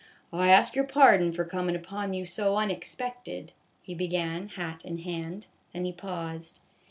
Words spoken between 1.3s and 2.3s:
for comin' upon you